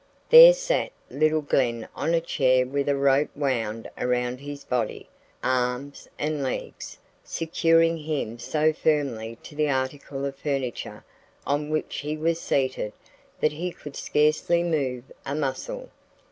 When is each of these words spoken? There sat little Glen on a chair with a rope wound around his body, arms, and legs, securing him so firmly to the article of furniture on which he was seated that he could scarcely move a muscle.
There 0.31 0.53
sat 0.53 0.91
little 1.11 1.43
Glen 1.43 1.87
on 1.95 2.15
a 2.15 2.21
chair 2.21 2.65
with 2.65 2.89
a 2.89 2.95
rope 2.95 3.29
wound 3.35 3.87
around 3.99 4.39
his 4.39 4.63
body, 4.63 5.07
arms, 5.43 6.09
and 6.17 6.41
legs, 6.41 6.97
securing 7.23 7.97
him 7.97 8.39
so 8.39 8.73
firmly 8.73 9.37
to 9.43 9.55
the 9.55 9.69
article 9.69 10.25
of 10.25 10.35
furniture 10.37 11.05
on 11.45 11.69
which 11.69 11.97
he 11.97 12.17
was 12.17 12.39
seated 12.41 12.93
that 13.41 13.51
he 13.51 13.71
could 13.71 13.95
scarcely 13.95 14.63
move 14.63 15.03
a 15.23 15.35
muscle. 15.35 15.91